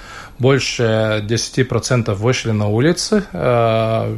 [0.42, 4.16] больше 10% вышли на улицы э,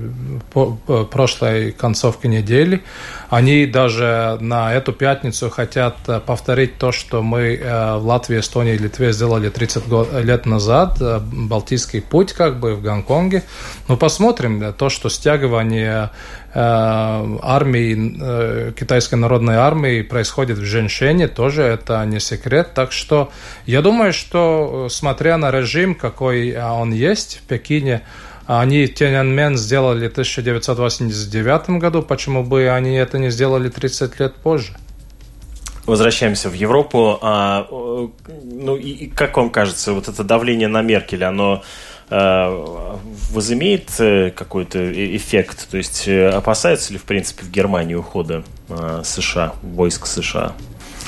[0.53, 2.83] по, по прошлой концовке недели.
[3.35, 8.78] Они даже на эту пятницу хотят повторить то, что мы э, в Латвии, Эстонии и
[8.78, 9.82] Литве сделали 30
[10.22, 13.43] лет назад, э, Балтийский путь как бы в Гонконге.
[13.89, 16.11] Ну, посмотрим, то, что стягивание
[16.57, 22.74] Э, армии, э, китайской народной армии происходит в Женьшене, тоже это не секрет.
[22.74, 23.32] Так что
[23.66, 28.03] я думаю, что смотря на режим, какой он есть в Пекине,
[28.47, 34.74] они Тяньаньмен сделали в 1989 году, почему бы они это не сделали 30 лет позже?
[35.86, 37.18] Возвращаемся в Европу.
[37.20, 41.62] А, ну и как вам кажется, вот это давление на Меркель, оно
[42.11, 42.97] Э,
[43.30, 45.68] возымеет э, какой-то э, эффект?
[45.70, 48.45] То есть опасаются ли, в принципе, в Германии ухода
[49.03, 50.53] США, войск США?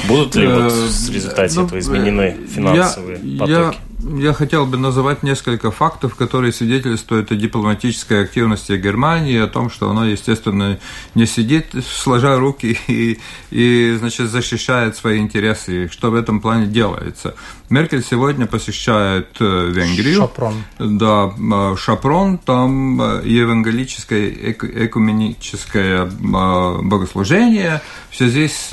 [0.08, 3.76] Будут ли вот в результате ну, этого изменены финансовые я, потоки?
[3.76, 3.85] Я
[4.32, 10.06] хотел бы называть несколько фактов, которые свидетельствуют о дипломатической активности Германии, о том, что она,
[10.06, 10.78] естественно,
[11.14, 13.18] не сидит, сложа руки и,
[13.50, 17.34] и значит, защищает свои интересы, что в этом плане делается.
[17.68, 20.20] Меркель сегодня посещает э, Венгрию.
[20.20, 20.54] Шапрон.
[20.78, 28.70] Да, э, Шапрон, там э, евангелическое экуменическое богослужение в связи с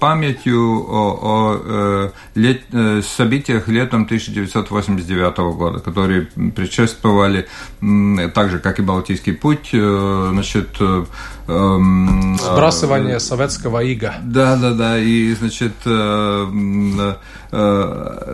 [0.00, 2.62] памятью о, о лет,
[3.04, 6.22] событиях летом 1989 года, которые
[6.54, 7.48] предшествовали,
[8.34, 10.78] так же, как и Балтийский путь, значит,
[11.46, 14.16] Сбрасывание советского ига.
[14.22, 15.74] Да, да, да, и, значит,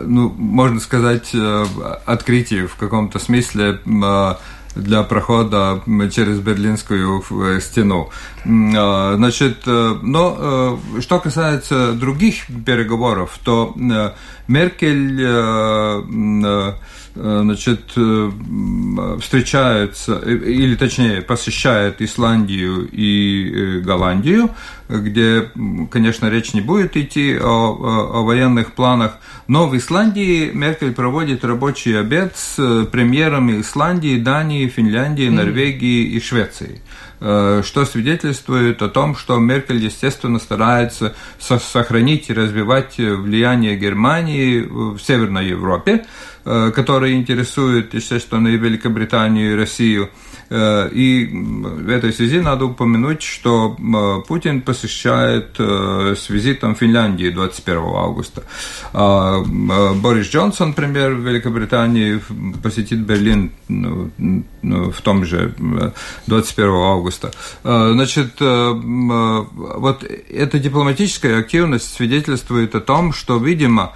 [0.05, 1.65] ну, можно сказать, э,
[2.05, 4.33] открытие в каком-то смысле э,
[4.75, 8.09] для прохода через Берлинскую э, стену.
[8.43, 13.73] Значит, но что касается других переговоров, то
[14.47, 15.21] Меркель
[17.15, 17.81] значит,
[19.21, 24.49] встречается, или точнее посещает Исландию и Голландию,
[24.99, 25.49] где,
[25.89, 29.17] конечно, речь не будет идти о, о, о военных планах,
[29.47, 36.81] но в Исландии Меркель проводит рабочий обед с премьерами Исландии, Дании, Финляндии, Норвегии и Швеции
[37.19, 44.99] э, что свидетельствует о том, что Меркель, естественно, старается сохранить и развивать влияние Германии в
[44.99, 46.05] Северной Европе,
[46.45, 50.09] э, которая интересует, естественно, и Великобританию, и Россию.
[50.49, 53.75] Э, и в этой связи надо упомянуть, что
[54.27, 58.43] Путин посещает э, с визитом Финляндии 21 августа.
[58.93, 62.21] А, Борис Джонсон, премьер Великобритании,
[62.61, 64.11] посетит Берлин ну,
[64.61, 65.53] ну, в том же
[66.27, 67.31] 21 августа.
[67.63, 73.93] Э, значит, вот эта дипломатическая активность свидетельствует о том, что, видимо,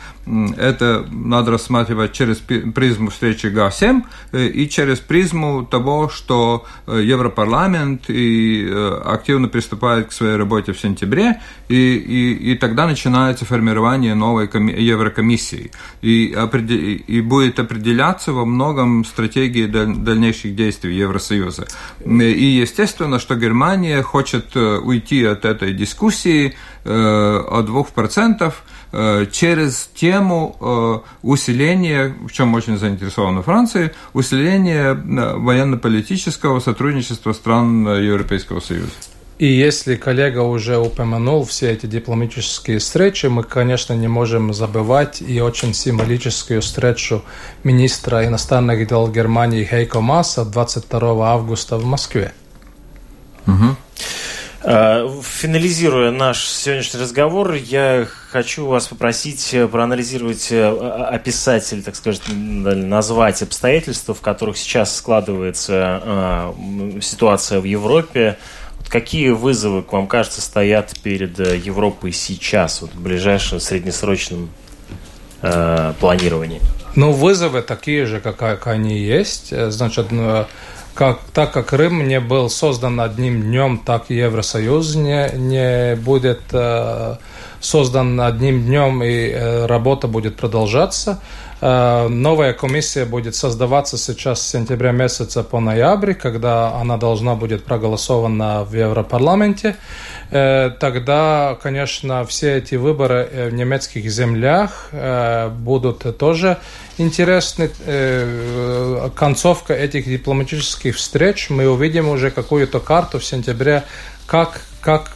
[0.57, 4.03] это надо рассматривать через призму встречи Г7
[4.51, 6.46] и через призму того, что
[6.87, 12.87] Э, Европарламент и э, активно приступает к своей работе в сентябре, и, и, и тогда
[12.87, 15.71] начинается формирование новой Еврокомиссии.
[16.01, 16.35] И,
[17.07, 21.67] и будет определяться во многом стратегии дальнейших действий Евросоюза.
[22.05, 28.51] И естественно, что Германия хочет э, уйти от этой дискуссии о 2%, Э,
[29.31, 38.59] через тему э, усиления, в чем очень заинтересована Франция, усиления э, военно-политического сотрудничества стран Европейского
[38.59, 38.91] Союза.
[39.39, 45.39] И если коллега уже упомянул все эти дипломатические встречи, мы, конечно, не можем забывать и
[45.41, 47.23] очень символическую встречу
[47.63, 52.33] министра иностранных дел Германии Хейко Масса 22 августа в Москве.
[53.45, 53.75] Угу.
[54.70, 61.95] Э, финализируя наш сегодняшний разговор, я хочу вас попросить э, проанализировать, э, описать или, так
[61.95, 66.53] сказать, назвать обстоятельства, в которых сейчас складывается
[67.01, 68.38] ситуация в Европе.
[68.89, 74.49] какие вызовы, к вам кажется, стоят перед Европой сейчас, вот в ближайшем среднесрочном
[75.39, 76.59] планировании?
[76.95, 79.53] Ну, вызовы такие же, как они есть.
[79.72, 80.07] Значит,
[80.97, 86.41] как, так как Крым не был создан одним днем, так и Евросоюз не, не будет
[86.51, 87.15] э,
[87.59, 89.31] создан одним днем, и
[89.67, 91.21] работа будет продолжаться.
[91.60, 98.64] Новая комиссия будет создаваться сейчас с сентября месяца по ноябрь, когда она должна будет проголосована
[98.64, 99.76] в Европарламенте.
[100.30, 104.91] Тогда, конечно, все эти выборы в немецких землях
[105.51, 106.58] будут тоже
[106.99, 107.72] интересны.
[109.16, 111.49] Концовка этих дипломатических встреч.
[111.49, 113.84] Мы увидим уже какую-то карту в сентябре,
[114.28, 115.16] как, как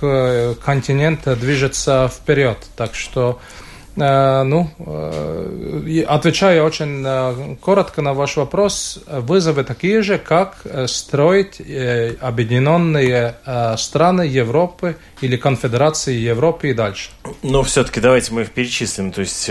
[0.65, 2.57] континент движется вперед.
[2.75, 10.17] Так что Э, ну, э, отвечая очень э, коротко на ваш вопрос, вызовы такие же,
[10.17, 11.61] как строить
[12.21, 13.35] объединенные
[13.77, 17.09] страны Европы или конфедерации Европы и дальше.
[17.43, 19.11] Но все-таки давайте мы их перечислим.
[19.11, 19.49] То есть,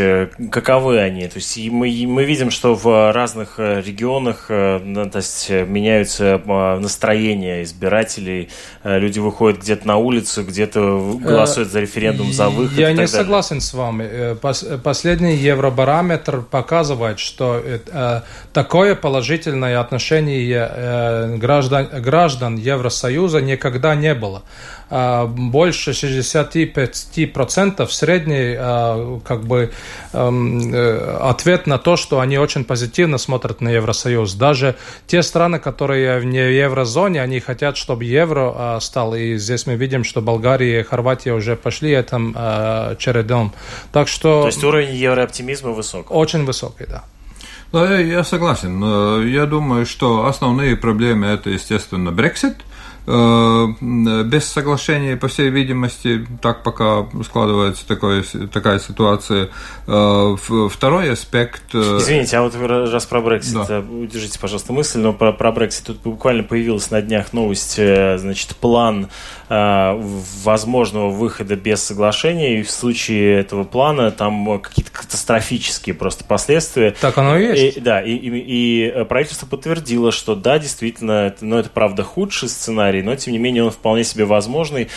[0.51, 1.26] каковы они?
[1.28, 6.41] То есть, мы, мы видим, что в разных регионах то есть, меняются
[6.80, 8.49] настроения избирателей.
[8.84, 12.78] Люди выходят где-то на улицу, где-то голосуют за референдум, за выход.
[12.78, 18.20] Я не согласен с вами последний Евробарометр показывает, что э,
[18.52, 24.42] такое положительное отношение э, граждан, граждан Евросоюза никогда не было.
[24.91, 29.70] А, больше 65% средний а, как бы
[30.12, 34.34] эм, э, ответ на то, что они очень позитивно смотрят на Евросоюз.
[34.34, 34.74] Даже
[35.07, 39.14] те страны, которые не в еврозоне, они хотят, чтобы евро а, стал.
[39.14, 42.34] И здесь мы видим, что Болгария и Хорватия уже пошли этим
[42.99, 43.53] чередом.
[43.93, 44.43] Так что...
[44.43, 46.11] То есть уровень еврооптимизма высок?
[46.11, 47.05] Очень высокий, да.
[47.72, 48.82] Да, я согласен.
[49.28, 52.69] Я думаю, что основные проблемы это, естественно, Брексит– Э,
[53.07, 59.48] без соглашения, по всей видимости, так пока складывается такое, такая ситуация.
[59.86, 60.36] Э,
[60.70, 61.62] второй аспект...
[61.74, 63.80] Э, Извините, а вот раз про Брексит, да.
[63.80, 69.09] удержите, пожалуйста, мысль, но про, про Брексит тут буквально появилась на днях новость, значит, план
[69.48, 76.94] возможного выхода без соглашения, и в случае этого плана там какие-то катастрофические просто последствия.
[77.01, 77.76] Так оно и есть.
[77.78, 82.48] И, да, и, и, и правительство подтвердило, что да, действительно, но ну, это правда худший
[82.48, 84.88] сценарий, сценарий, но тем не менее он вполне себе возможный,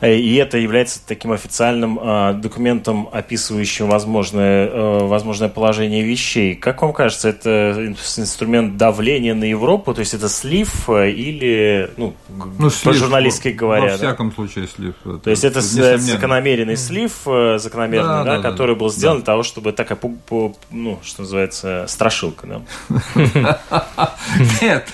[0.00, 6.54] э, и это является таким официальным э, документом, описывающим возможное, э, возможное положение вещей.
[6.54, 12.14] Как вам кажется, это инструмент давления на Европу, то есть это слив или, ну,
[12.58, 13.92] ну по-журналистски говоря?
[13.92, 14.34] Во всяком да?
[14.34, 14.94] случае слив.
[15.04, 17.12] Это, то есть это закономерный слив,
[17.56, 19.20] закономерный, да, да, да, который да, был сделан да.
[19.20, 19.98] для того, чтобы такая,
[20.70, 23.58] ну, что называется, страшилка, да?
[24.62, 24.88] Нет,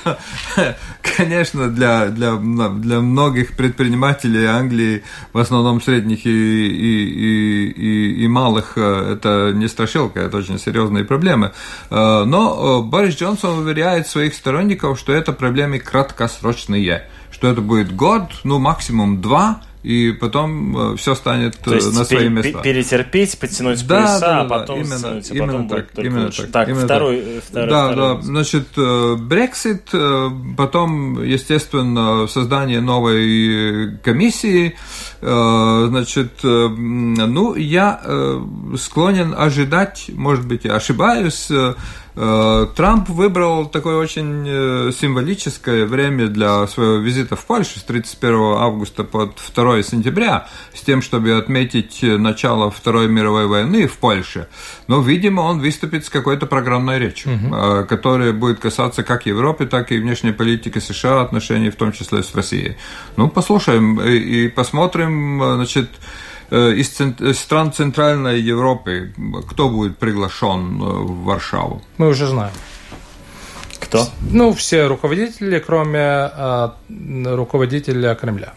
[1.17, 8.75] конечно, для, для для многих предпринимателей Англии, в основном средних и, и, и, и, малых,
[8.77, 11.53] э, это не страшилка, это очень серьезные проблемы.
[11.91, 17.95] Э, но э, Борис Джонсон уверяет своих сторонников, что это проблемы краткосрочные, что это будет
[17.95, 22.61] год, ну максимум два, и потом все станет То есть на свои места.
[22.63, 26.07] Перетерпеть, подтянуть да, пояса, да, да, а потом именно, стануть, а именно потом так, будет
[26.07, 26.43] именно лучше.
[26.43, 26.51] так.
[26.53, 27.45] Так, именно второй, так.
[27.45, 28.17] второй, да, второй.
[28.17, 28.69] да, значит,
[29.19, 29.91] Брексит,
[30.57, 34.75] потом, естественно, создание новой комиссии,
[35.25, 38.01] значит, ну, я
[38.77, 41.51] склонен ожидать, может быть, я ошибаюсь,
[42.17, 48.35] Э, Трамп выбрал такое очень э, символическое время для своего визита в Польшу с 31
[48.59, 54.49] августа по 2 сентября, с тем, чтобы отметить начало Второй мировой войны в Польше.
[54.87, 57.87] Но, видимо, он выступит с какой-то программной речью, угу.
[57.87, 62.35] которая будет касаться как Европы, так и внешней политики США, отношений в том числе с
[62.35, 62.77] Россией.
[63.17, 65.14] Ну, послушаем и посмотрим,
[65.57, 65.89] значит,
[66.51, 69.13] Э, из стран Центральной Европы
[69.49, 71.83] кто будет приглашен э, в Варшаву?
[71.99, 72.53] Мы уже знаем.
[73.81, 74.07] Кто?
[74.31, 76.69] Ну, все руководители, кроме э,
[77.35, 78.55] руководителя Кремля.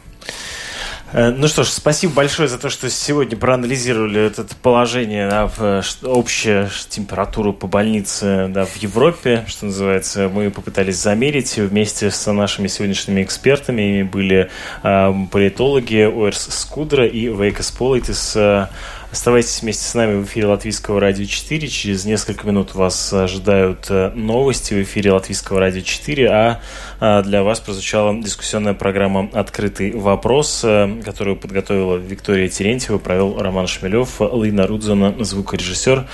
[1.13, 5.83] Э, ну что ж, спасибо большое за то, что сегодня проанализировали это положение, да, в
[6.03, 10.29] общую температуру по больнице да, в Европе, что называется.
[10.29, 14.03] Мы попытались замерить вместе с нашими сегодняшними экспертами.
[14.03, 14.49] Были
[14.83, 18.33] э, политологи Уэрс Скудра и Вейкас Политис.
[18.35, 18.67] Э,
[19.11, 21.67] Оставайтесь вместе с нами в эфире Латвийского радио 4.
[21.69, 26.61] Через несколько минут вас ожидают э, новости в эфире Латвийского радио 4, а,
[26.99, 33.67] а для вас прозвучала дискуссионная программа «Открытый вопрос», э, которую подготовила Виктория Терентьева, провел Роман
[33.67, 36.05] Шмелев, Лина Рудзона, звукорежиссер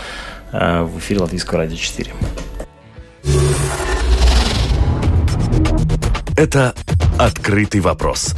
[0.52, 2.12] э, в эфире Латвийского радио 4.
[6.38, 6.76] Это
[7.18, 8.36] «Открытый вопрос»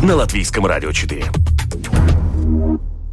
[0.00, 1.51] на Латвийском радио 4.